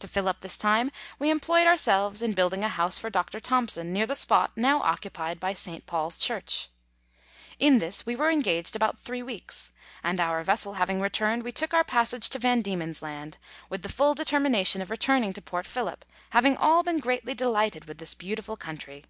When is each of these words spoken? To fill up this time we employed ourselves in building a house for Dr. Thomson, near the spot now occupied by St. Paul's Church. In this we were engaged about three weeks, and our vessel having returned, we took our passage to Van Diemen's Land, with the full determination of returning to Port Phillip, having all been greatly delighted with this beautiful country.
To 0.00 0.08
fill 0.08 0.26
up 0.26 0.40
this 0.40 0.56
time 0.56 0.90
we 1.20 1.30
employed 1.30 1.68
ourselves 1.68 2.20
in 2.20 2.32
building 2.32 2.64
a 2.64 2.68
house 2.68 2.98
for 2.98 3.10
Dr. 3.10 3.38
Thomson, 3.38 3.92
near 3.92 4.08
the 4.08 4.16
spot 4.16 4.50
now 4.56 4.82
occupied 4.82 5.38
by 5.38 5.52
St. 5.52 5.86
Paul's 5.86 6.18
Church. 6.18 6.68
In 7.60 7.78
this 7.78 8.04
we 8.04 8.16
were 8.16 8.28
engaged 8.28 8.74
about 8.74 8.98
three 8.98 9.22
weeks, 9.22 9.70
and 10.02 10.18
our 10.18 10.42
vessel 10.42 10.72
having 10.72 11.00
returned, 11.00 11.44
we 11.44 11.52
took 11.52 11.72
our 11.72 11.84
passage 11.84 12.28
to 12.30 12.40
Van 12.40 12.60
Diemen's 12.60 13.02
Land, 13.02 13.38
with 13.70 13.82
the 13.82 13.88
full 13.88 14.14
determination 14.14 14.82
of 14.82 14.90
returning 14.90 15.32
to 15.34 15.40
Port 15.40 15.66
Phillip, 15.66 16.04
having 16.30 16.56
all 16.56 16.82
been 16.82 16.98
greatly 16.98 17.32
delighted 17.32 17.84
with 17.84 17.98
this 17.98 18.14
beautiful 18.16 18.56
country. 18.56 19.04